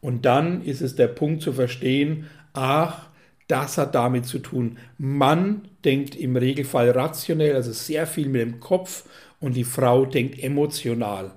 Und 0.00 0.24
dann 0.26 0.62
ist 0.62 0.82
es 0.82 0.94
der 0.94 1.08
Punkt 1.08 1.42
zu 1.42 1.52
verstehen, 1.52 2.26
ach, 2.52 3.08
das 3.48 3.78
hat 3.78 3.94
damit 3.94 4.26
zu 4.26 4.38
tun. 4.38 4.78
Mann 4.98 5.62
denkt 5.84 6.14
im 6.14 6.36
Regelfall 6.36 6.90
rationell, 6.90 7.54
also 7.54 7.72
sehr 7.72 8.06
viel 8.06 8.28
mit 8.28 8.42
dem 8.42 8.60
Kopf 8.60 9.04
und 9.40 9.56
die 9.56 9.64
Frau 9.64 10.04
denkt 10.04 10.42
emotional. 10.42 11.32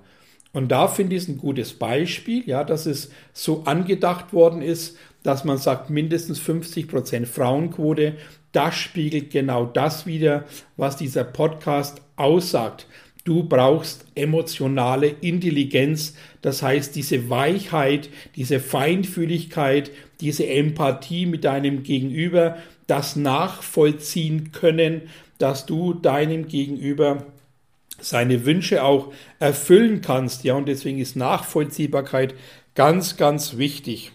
Und 0.52 0.68
da 0.68 0.88
finde 0.88 1.16
ich 1.16 1.22
es 1.22 1.28
ein 1.28 1.38
gutes 1.38 1.74
Beispiel, 1.74 2.42
ja, 2.46 2.64
dass 2.64 2.86
es 2.86 3.10
so 3.32 3.64
angedacht 3.64 4.32
worden 4.32 4.62
ist, 4.62 4.96
dass 5.22 5.44
man 5.44 5.58
sagt, 5.58 5.90
mindestens 5.90 6.38
50 6.38 6.88
Prozent 6.88 7.28
Frauenquote. 7.28 8.14
Das 8.52 8.74
spiegelt 8.74 9.30
genau 9.30 9.66
das 9.66 10.06
wieder, 10.06 10.44
was 10.76 10.96
dieser 10.96 11.24
Podcast 11.24 12.00
aussagt. 12.16 12.86
Du 13.26 13.42
brauchst 13.42 14.06
emotionale 14.14 15.08
Intelligenz, 15.08 16.14
das 16.42 16.62
heißt 16.62 16.94
diese 16.94 17.28
Weichheit, 17.28 18.08
diese 18.36 18.60
Feinfühligkeit, 18.60 19.90
diese 20.20 20.46
Empathie 20.46 21.26
mit 21.26 21.42
deinem 21.42 21.82
Gegenüber, 21.82 22.56
das 22.86 23.16
nachvollziehen 23.16 24.52
können, 24.52 25.02
dass 25.38 25.66
du 25.66 25.92
deinem 25.92 26.46
Gegenüber 26.46 27.26
seine 28.00 28.46
Wünsche 28.46 28.84
auch 28.84 29.12
erfüllen 29.40 30.02
kannst. 30.02 30.44
Ja, 30.44 30.54
und 30.54 30.68
deswegen 30.68 30.98
ist 30.98 31.16
Nachvollziehbarkeit 31.16 32.32
ganz, 32.76 33.16
ganz 33.16 33.56
wichtig. 33.56 34.12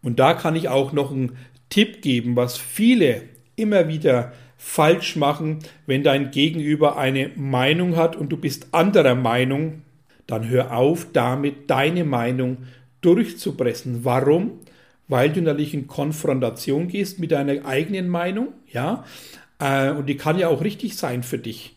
Und 0.00 0.18
da 0.18 0.32
kann 0.32 0.56
ich 0.56 0.70
auch 0.70 0.94
noch 0.94 1.10
einen 1.10 1.36
Tipp 1.68 2.00
geben, 2.00 2.36
was 2.36 2.56
viele 2.56 3.24
immer 3.54 3.86
wieder 3.86 4.32
falsch 4.66 5.14
machen, 5.14 5.60
wenn 5.86 6.02
dein 6.02 6.32
Gegenüber 6.32 6.98
eine 6.98 7.30
Meinung 7.36 7.94
hat 7.94 8.16
und 8.16 8.30
du 8.30 8.36
bist 8.36 8.66
anderer 8.72 9.14
Meinung, 9.14 9.82
dann 10.26 10.48
hör 10.48 10.76
auf 10.76 11.06
damit, 11.12 11.70
deine 11.70 12.04
Meinung 12.04 12.58
durchzupressen. 13.00 14.04
Warum? 14.04 14.58
Weil 15.06 15.30
du 15.30 15.40
natürlich 15.40 15.72
in 15.72 15.86
Konfrontation 15.86 16.88
gehst 16.88 17.20
mit 17.20 17.30
deiner 17.30 17.64
eigenen 17.64 18.08
Meinung, 18.08 18.48
ja, 18.70 19.04
äh, 19.60 19.92
und 19.92 20.06
die 20.06 20.16
kann 20.16 20.36
ja 20.36 20.48
auch 20.48 20.62
richtig 20.64 20.96
sein 20.96 21.22
für 21.22 21.38
dich. 21.38 21.76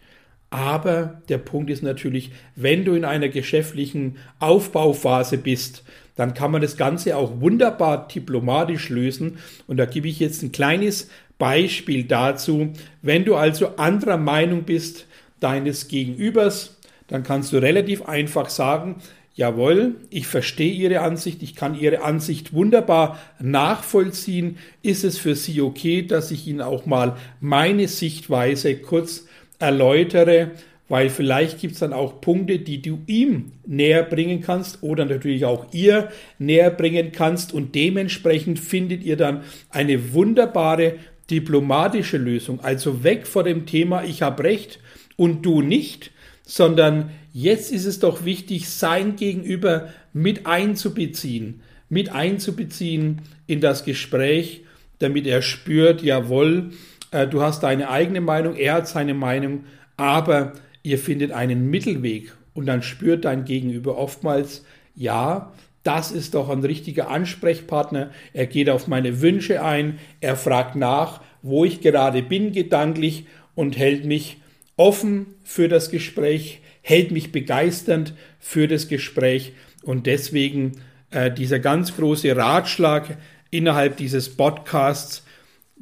Aber 0.50 1.22
der 1.30 1.38
Punkt 1.38 1.70
ist 1.70 1.84
natürlich, 1.84 2.32
wenn 2.56 2.86
du 2.86 2.96
in 2.96 3.06
einer 3.06 3.30
geschäftlichen 3.30 4.18
Aufbauphase 4.40 5.38
bist, 5.38 5.84
dann 6.16 6.34
kann 6.34 6.50
man 6.52 6.64
das 6.64 6.76
Ganze 6.76 7.16
auch 7.16 7.40
wunderbar 7.40 8.08
diplomatisch 8.08 8.90
lösen. 8.90 9.38
Und 9.68 9.78
da 9.78 9.86
gebe 9.86 10.08
ich 10.08 10.20
jetzt 10.20 10.42
ein 10.42 10.52
kleines 10.52 11.08
Beispiel 11.40 12.04
dazu. 12.04 12.74
Wenn 13.02 13.26
du 13.26 13.36
also 13.36 13.78
anderer 13.78 14.18
Meinung 14.18 14.64
bist 14.64 15.08
deines 15.40 15.88
Gegenübers, 15.88 16.78
dann 17.08 17.24
kannst 17.24 17.52
du 17.52 17.58
relativ 17.58 18.04
einfach 18.04 18.50
sagen, 18.50 18.98
jawohl, 19.34 19.96
ich 20.10 20.28
verstehe 20.28 20.74
Ihre 20.74 21.00
Ansicht, 21.00 21.42
ich 21.42 21.56
kann 21.56 21.80
Ihre 21.80 22.04
Ansicht 22.04 22.54
wunderbar 22.54 23.18
nachvollziehen. 23.40 24.58
Ist 24.84 25.04
es 25.04 25.18
für 25.18 25.34
Sie 25.34 25.62
okay, 25.62 26.04
dass 26.04 26.30
ich 26.30 26.46
Ihnen 26.46 26.62
auch 26.62 26.86
mal 26.86 27.16
meine 27.40 27.88
Sichtweise 27.88 28.76
kurz 28.76 29.26
erläutere, 29.58 30.52
weil 30.90 31.10
vielleicht 31.10 31.60
gibt 31.60 31.76
es 31.76 31.80
dann 31.80 31.94
auch 31.94 32.20
Punkte, 32.20 32.60
die 32.60 32.82
du 32.82 33.00
ihm 33.06 33.52
näher 33.66 34.04
bringen 34.04 34.42
kannst 34.42 34.82
oder 34.82 35.06
natürlich 35.06 35.46
auch 35.46 35.68
ihr 35.72 36.10
näher 36.40 36.72
bringen 36.72 37.12
kannst 37.12 37.54
und 37.54 37.76
dementsprechend 37.76 38.60
findet 38.60 39.04
ihr 39.04 39.16
dann 39.16 39.44
eine 39.70 40.14
wunderbare 40.14 40.96
diplomatische 41.30 42.18
Lösung. 42.18 42.60
Also 42.62 43.04
weg 43.04 43.28
vor 43.28 43.44
dem 43.44 43.66
Thema, 43.66 44.04
ich 44.04 44.22
habe 44.22 44.44
recht 44.44 44.80
und 45.16 45.46
du 45.46 45.62
nicht, 45.62 46.12
sondern 46.44 47.12
jetzt 47.34 47.72
ist 47.72 47.86
es 47.86 48.00
doch 48.00 48.26
wichtig, 48.26 48.70
sein 48.70 49.16
Gegenüber 49.16 49.90
mit 50.14 50.46
einzubeziehen. 50.46 51.62
mit 51.92 52.12
einzubeziehen 52.12 53.24
in 53.48 53.62
das 53.62 53.84
Gespräch, 53.84 54.64
damit 55.00 55.26
er 55.26 55.42
spürt, 55.42 56.04
jawohl, 56.04 56.70
äh, 57.10 57.28
du 57.28 57.42
hast 57.42 57.64
deine 57.64 57.90
eigene 57.90 58.22
Meinung, 58.22 58.56
er 58.56 58.74
hat 58.74 58.88
seine 58.88 59.16
Meinung, 59.16 59.64
aber 59.98 60.54
ihr 60.84 61.00
findet 61.00 61.32
einen 61.32 61.70
Mittelweg 61.70 62.32
und 62.54 62.68
dann 62.68 62.84
spürt 62.84 63.26
dein 63.26 63.44
Gegenüber 63.44 63.98
oftmals, 63.98 64.64
ja, 64.96 65.52
das 65.90 66.12
ist 66.12 66.36
doch 66.36 66.50
ein 66.50 66.64
richtiger 66.64 67.10
Ansprechpartner, 67.10 68.12
er 68.34 68.46
geht 68.46 68.70
auf 68.70 68.88
meine 68.88 69.22
Wünsche 69.22 69.64
ein, 69.64 69.98
er 70.22 70.36
fragt 70.36 70.76
nach, 70.76 71.20
wo 71.42 71.66
ich 71.66 71.82
gerade 71.82 72.22
bin 72.22 72.52
gedanklich 72.52 73.26
und 73.56 73.76
hält 73.76 74.06
mich 74.06 74.38
offen 74.78 75.26
für 75.44 75.68
das 75.68 75.90
Gespräch, 75.90 76.62
hält 76.84 77.10
mich 77.10 77.32
begeisternd 77.32 78.14
für 78.38 78.68
das 78.68 78.88
Gespräch. 78.88 79.54
Und 79.82 80.06
deswegen 80.06 80.74
äh, 81.10 81.32
dieser 81.32 81.58
ganz 81.58 81.96
große 81.96 82.36
Ratschlag 82.36 83.18
innerhalb 83.50 83.98
dieses 83.98 84.30
Podcasts, 84.30 85.26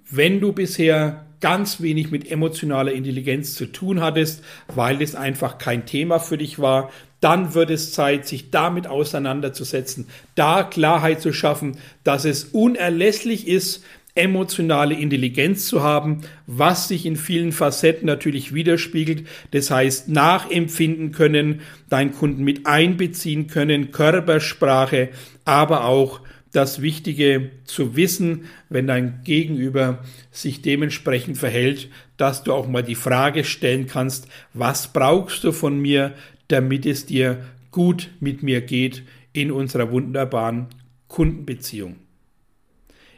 wenn 0.09 0.39
du 0.39 0.53
bisher 0.53 1.25
ganz 1.39 1.81
wenig 1.81 2.11
mit 2.11 2.29
emotionaler 2.31 2.91
Intelligenz 2.91 3.55
zu 3.55 3.65
tun 3.67 4.01
hattest, 4.01 4.43
weil 4.67 5.01
es 5.01 5.15
einfach 5.15 5.57
kein 5.57 5.85
Thema 5.85 6.19
für 6.19 6.37
dich 6.37 6.59
war, 6.59 6.89
dann 7.19 7.53
wird 7.53 7.71
es 7.71 7.93
Zeit, 7.93 8.27
sich 8.27 8.51
damit 8.51 8.87
auseinanderzusetzen, 8.87 10.07
da 10.35 10.63
Klarheit 10.63 11.21
zu 11.21 11.33
schaffen, 11.33 11.77
dass 12.03 12.25
es 12.25 12.45
unerlässlich 12.45 13.47
ist, 13.47 13.83
emotionale 14.17 14.95
Intelligenz 14.95 15.67
zu 15.67 15.83
haben, 15.83 16.21
was 16.47 16.87
sich 16.87 17.05
in 17.05 17.15
vielen 17.15 17.51
Facetten 17.51 18.07
natürlich 18.07 18.53
widerspiegelt. 18.53 19.27
Das 19.51 19.69
heißt, 19.69 20.09
nachempfinden 20.09 21.11
können, 21.11 21.61
deinen 21.89 22.13
Kunden 22.13 22.43
mit 22.43 22.65
einbeziehen 22.65 23.47
können, 23.47 23.91
Körpersprache, 23.91 25.09
aber 25.45 25.85
auch 25.85 26.21
das 26.57 26.81
Wichtige 26.81 27.51
zu 27.65 27.95
wissen, 27.95 28.45
wenn 28.67 28.87
dein 28.87 29.21
Gegenüber 29.23 30.03
sich 30.31 30.63
dementsprechend 30.63 31.37
verhält, 31.37 31.89
dass 32.17 32.43
du 32.43 32.51
auch 32.51 32.67
mal 32.67 32.81
die 32.81 32.95
Frage 32.95 33.43
stellen 33.43 33.85
kannst, 33.85 34.27
was 34.55 34.91
brauchst 34.91 35.43
du 35.43 35.51
von 35.51 35.79
mir, 35.79 36.15
damit 36.47 36.87
es 36.87 37.05
dir 37.05 37.45
gut 37.69 38.09
mit 38.19 38.41
mir 38.41 38.61
geht 38.61 39.03
in 39.33 39.51
unserer 39.51 39.91
wunderbaren 39.91 40.65
Kundenbeziehung. 41.07 42.06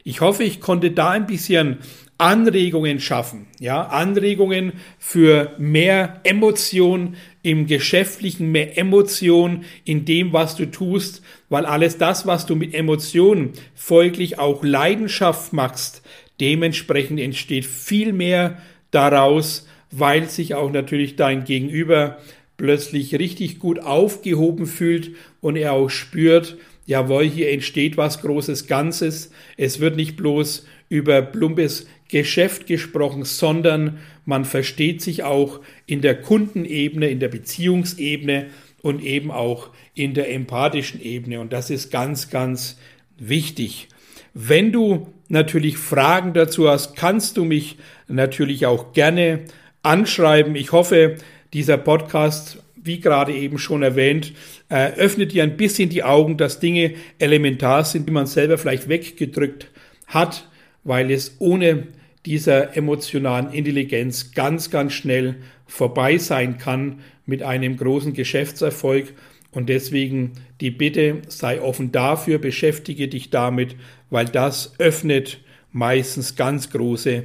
Ich 0.04 0.20
hoffe, 0.20 0.44
ich 0.44 0.60
konnte 0.60 0.90
da 0.90 1.10
ein 1.10 1.26
bisschen 1.26 1.78
Anregungen 2.20 3.00
schaffen, 3.00 3.46
ja, 3.60 3.82
Anregungen 3.82 4.74
für 4.98 5.54
mehr 5.58 6.20
Emotion 6.22 7.16
im 7.42 7.66
Geschäftlichen, 7.66 8.52
mehr 8.52 8.76
Emotion 8.76 9.64
in 9.84 10.04
dem, 10.04 10.34
was 10.34 10.54
du 10.54 10.70
tust, 10.70 11.22
weil 11.48 11.64
alles 11.64 11.96
das, 11.96 12.26
was 12.26 12.44
du 12.44 12.56
mit 12.56 12.74
Emotionen 12.74 13.52
folglich 13.74 14.38
auch 14.38 14.62
Leidenschaft 14.62 15.54
machst, 15.54 16.02
dementsprechend 16.40 17.20
entsteht 17.20 17.64
viel 17.64 18.12
mehr 18.12 18.58
daraus, 18.90 19.66
weil 19.90 20.28
sich 20.28 20.54
auch 20.54 20.70
natürlich 20.70 21.16
dein 21.16 21.44
Gegenüber 21.44 22.18
plötzlich 22.58 23.14
richtig 23.14 23.58
gut 23.58 23.78
aufgehoben 23.78 24.66
fühlt 24.66 25.12
und 25.40 25.56
er 25.56 25.72
auch 25.72 25.88
spürt, 25.88 26.58
jawohl, 26.90 27.24
hier 27.24 27.52
entsteht 27.52 27.96
was 27.96 28.20
Großes 28.20 28.66
Ganzes. 28.66 29.30
Es 29.56 29.78
wird 29.78 29.94
nicht 29.94 30.16
bloß 30.16 30.66
über 30.88 31.22
plumpes 31.22 31.86
Geschäft 32.08 32.66
gesprochen, 32.66 33.24
sondern 33.24 34.00
man 34.24 34.44
versteht 34.44 35.00
sich 35.00 35.22
auch 35.22 35.60
in 35.86 36.00
der 36.00 36.20
Kundenebene, 36.20 37.08
in 37.08 37.20
der 37.20 37.28
Beziehungsebene 37.28 38.48
und 38.82 39.04
eben 39.04 39.30
auch 39.30 39.70
in 39.94 40.14
der 40.14 40.32
empathischen 40.34 41.00
Ebene. 41.00 41.40
Und 41.40 41.52
das 41.52 41.70
ist 41.70 41.92
ganz, 41.92 42.28
ganz 42.28 42.76
wichtig. 43.16 43.86
Wenn 44.34 44.72
du 44.72 45.12
natürlich 45.28 45.78
Fragen 45.78 46.32
dazu 46.34 46.68
hast, 46.68 46.96
kannst 46.96 47.36
du 47.36 47.44
mich 47.44 47.76
natürlich 48.08 48.66
auch 48.66 48.92
gerne 48.92 49.44
anschreiben. 49.84 50.56
Ich 50.56 50.72
hoffe, 50.72 51.18
dieser 51.52 51.78
Podcast 51.78 52.60
wie 52.82 53.00
gerade 53.00 53.32
eben 53.32 53.58
schon 53.58 53.82
erwähnt, 53.82 54.32
äh, 54.68 54.92
öffnet 54.92 55.32
dir 55.32 55.42
ein 55.42 55.56
bisschen 55.56 55.88
die 55.90 56.02
Augen, 56.02 56.36
dass 56.36 56.60
Dinge 56.60 56.94
elementar 57.18 57.84
sind, 57.84 58.08
die 58.08 58.12
man 58.12 58.26
selber 58.26 58.58
vielleicht 58.58 58.88
weggedrückt 58.88 59.68
hat, 60.06 60.48
weil 60.84 61.10
es 61.10 61.36
ohne 61.38 61.88
dieser 62.26 62.76
emotionalen 62.76 63.52
Intelligenz 63.52 64.32
ganz, 64.32 64.70
ganz 64.70 64.92
schnell 64.92 65.36
vorbei 65.66 66.18
sein 66.18 66.58
kann 66.58 67.00
mit 67.26 67.42
einem 67.42 67.76
großen 67.76 68.12
Geschäftserfolg. 68.12 69.14
Und 69.52 69.68
deswegen 69.68 70.32
die 70.60 70.70
Bitte, 70.70 71.22
sei 71.28 71.60
offen 71.60 71.92
dafür, 71.92 72.38
beschäftige 72.38 73.08
dich 73.08 73.30
damit, 73.30 73.76
weil 74.10 74.26
das 74.26 74.74
öffnet 74.78 75.40
meistens 75.72 76.36
ganz 76.36 76.70
große 76.70 77.24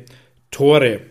Tore. 0.52 1.02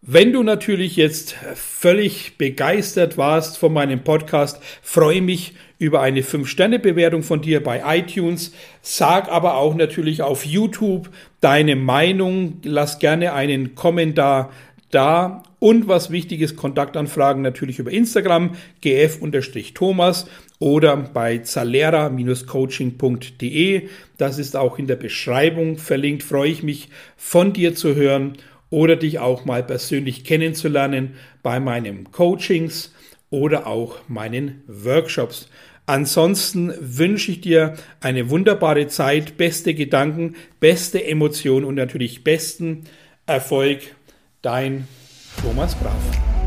Wenn 0.00 0.32
du 0.32 0.44
natürlich 0.44 0.94
jetzt 0.94 1.34
völlig 1.54 2.38
begeistert 2.38 3.18
warst 3.18 3.58
von 3.58 3.72
meinem 3.72 4.04
Podcast, 4.04 4.62
freue 4.80 5.20
mich 5.20 5.54
über 5.80 6.02
eine 6.02 6.22
5-Sterne-Bewertung 6.22 7.24
von 7.24 7.40
dir 7.40 7.60
bei 7.60 7.82
iTunes. 7.98 8.52
Sag 8.80 9.28
aber 9.28 9.56
auch 9.56 9.74
natürlich 9.74 10.22
auf 10.22 10.46
YouTube 10.46 11.10
deine 11.40 11.74
Meinung. 11.74 12.60
Lass 12.62 13.00
gerne 13.00 13.32
einen 13.32 13.74
Kommentar 13.74 14.52
da. 14.92 15.42
Und 15.58 15.88
was 15.88 16.12
wichtig 16.12 16.42
ist, 16.42 16.54
Kontaktanfragen 16.54 17.42
natürlich 17.42 17.80
über 17.80 17.90
Instagram, 17.90 18.52
gf-thomas 18.80 20.26
oder 20.60 20.96
bei 20.96 21.38
zalera-coaching.de. 21.38 23.88
Das 24.16 24.38
ist 24.38 24.54
auch 24.54 24.78
in 24.78 24.86
der 24.86 24.94
Beschreibung 24.94 25.76
verlinkt. 25.76 26.22
Freue 26.22 26.52
ich 26.52 26.62
mich 26.62 26.88
von 27.16 27.52
dir 27.52 27.74
zu 27.74 27.96
hören 27.96 28.38
oder 28.70 28.96
dich 28.96 29.18
auch 29.18 29.44
mal 29.44 29.62
persönlich 29.62 30.24
kennenzulernen 30.24 31.14
bei 31.42 31.60
meinen 31.60 32.10
Coachings 32.12 32.92
oder 33.30 33.66
auch 33.66 33.98
meinen 34.08 34.62
Workshops. 34.66 35.48
Ansonsten 35.86 36.72
wünsche 36.80 37.32
ich 37.32 37.40
dir 37.40 37.74
eine 38.00 38.28
wunderbare 38.28 38.88
Zeit, 38.88 39.38
beste 39.38 39.74
Gedanken, 39.74 40.36
beste 40.60 41.02
Emotionen 41.04 41.64
und 41.64 41.76
natürlich 41.76 42.24
besten 42.24 42.84
Erfolg. 43.26 43.80
Dein 44.42 44.86
Thomas 45.42 45.78
Graf. 45.80 46.37